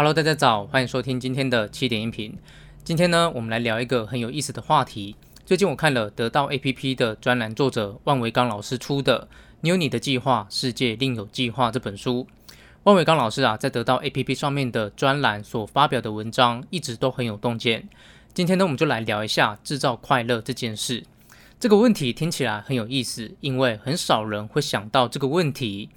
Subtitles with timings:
[0.00, 2.38] Hello，大家早，欢迎收听今天的七点音频。
[2.84, 5.16] 今天呢，我们来聊一个很有意思的话题。
[5.44, 9.22] 最近我看了得到 APP 的专栏作者万维钢老师出的
[9.62, 12.28] 《你有你的计划，世界另有计划》这本书。
[12.84, 17.88] 万维钢老师啊，在得到 APP 上面的专栏所发表的文章，一直都很有洞见。
[18.32, 21.02] 今天呢，我们就来聊一下制造快乐这件事。
[21.58, 25.88] 这个问题听起来很有意思，因为很少人会想到这个问题。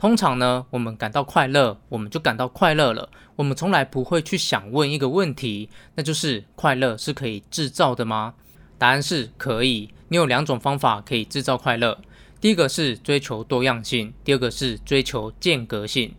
[0.00, 3.10] 通常呢，我们感到快乐，我们就感到快乐了。
[3.36, 8.32] 我们从来不会去想问一个问题，那就是快乐是可以制造的吗？
[8.78, 9.90] 答案是可以。
[10.08, 11.98] 你有两种方法可以制造快乐。
[12.40, 16.14] 第一个是追求多样性，第二个是追求间隔性。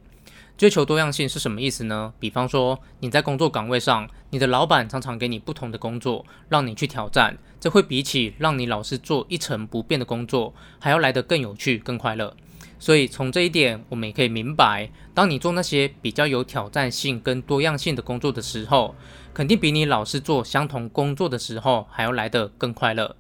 [0.56, 2.14] 追求多样性是什么意思呢？
[2.20, 12.36] 比方说，你在工作岗位上，你的老板常常给你不同的工作，让你去挑战，这会比起让你老是做一成不变的工作，还要来得更有趣、更快乐。
[12.82, 18.96] 所以从这一点，我们也可以明白，当你做那些比较有挑战性跟多样性的工作的时候，
[19.36, 23.16] 肯定比你老是做相同工作的时候还要来得更快乐。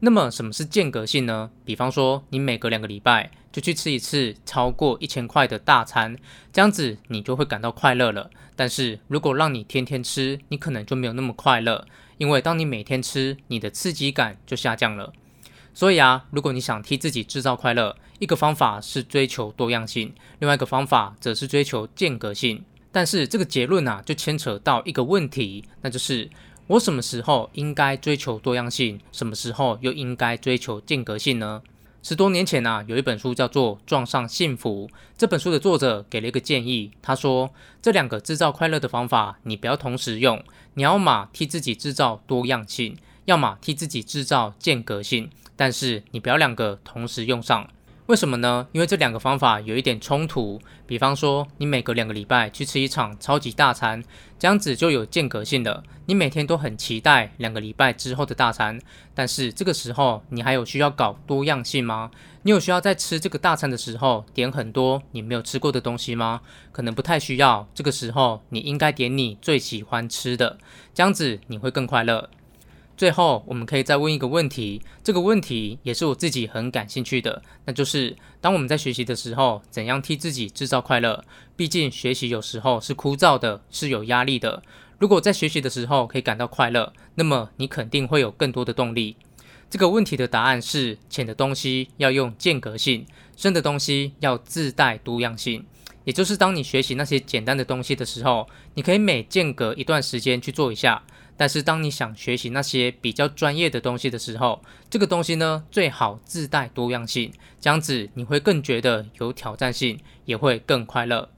[0.00, 1.50] 那么什么是间隔性呢？
[1.66, 6.16] 比方说，你每隔两个礼拜就去吃一次超过一千块的大餐，
[6.50, 8.30] 这样子你就会感到快乐了。
[8.56, 15.12] 但是如果让你天天吃，你可能就没有那么快乐，因为当你每天吃，你的刺激感就下降了。
[15.74, 22.64] 所以啊，如果你想替自己制造快乐，一个方法是追求多样性，另外一个方法则是追求间隔性。
[22.92, 26.30] 但是这个结论啊，就牵扯到一个问题，那就是
[26.68, 31.60] 我什么时候应该追求多样性，什么时候又应该追求间隔性呢？
[32.04, 34.86] 十多年前啊，有一本书叫做《撞上幸福》，
[35.18, 37.50] 这本书的作者给了一个建议，他说
[37.82, 40.40] 这两个制造快乐的方法，你不要同时用，
[40.74, 45.30] 你要嘛替自己制造多样性，要么替自己制造间隔性。
[45.56, 47.68] 但是你不要两个同时用上，
[48.06, 48.66] 为什么呢？
[48.72, 50.60] 因为这两个方法有一点冲突。
[50.86, 54.04] 比方说，你每隔两个礼拜去吃一场超级大餐，
[54.38, 55.82] 这样子就有间隔性的。
[56.04, 58.78] 你每天都很期待两个礼拜之后的大餐，
[59.14, 62.10] 但是这个时候你还有需要搞多样性吗？
[62.42, 66.42] 你有需要在吃这个大餐的时候点很多你没有吃过的东西吗？
[66.72, 67.66] 可能不太需要。
[67.74, 70.58] 这个时候你应该点你最喜欢吃的，
[70.92, 72.28] 这样子你会更快乐。
[72.96, 81.24] 最后，我们可以再问一个问题，这个问题也是我自己很感兴趣的，那就是当我们在学习的时候，怎样替自己制造快乐？
[81.56, 84.62] 毕竟学习有时候是枯燥的，是有压力的。
[84.98, 89.16] 如果在学习的时候可以感到快乐，那么你肯定会有更多的动力。
[89.68, 93.04] 这个问题的答案是：浅的东西要用间隔性，
[93.36, 95.64] 深的东西要自带多样性。
[96.04, 101.02] 也就是当你学习那些简单的东西的时候，你可以每间隔一段时间去做一下。
[101.36, 111.28] 但是，当你想学习那些比较专业的东西的时候，这个东西呢，最好自带多样性，这样子你会更觉得有挑战性，也会更快乐。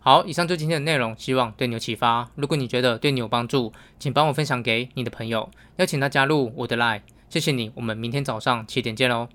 [0.00, 2.28] 好，以上就今天的内容，希望对你有启发。
[2.34, 7.02] 如果你觉得对你有帮助，请帮我分享给你的朋友，邀请他加入我的 Line。
[7.30, 9.28] 谢谢你，我们明天早上七点见喽。